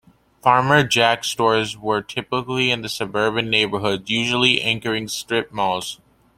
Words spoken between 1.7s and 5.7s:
were typically in suburban neighborhoods, usually anchoring strip